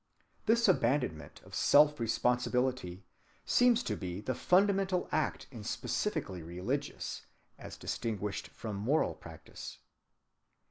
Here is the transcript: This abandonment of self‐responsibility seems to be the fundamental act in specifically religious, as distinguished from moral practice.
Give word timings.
This 0.47 0.67
abandonment 0.67 1.43
of 1.43 1.51
self‐responsibility 1.51 3.03
seems 3.45 3.83
to 3.83 3.95
be 3.95 4.19
the 4.19 4.33
fundamental 4.33 5.07
act 5.11 5.45
in 5.51 5.63
specifically 5.63 6.41
religious, 6.41 7.27
as 7.59 7.77
distinguished 7.77 8.47
from 8.47 8.77
moral 8.77 9.13
practice. 9.13 9.77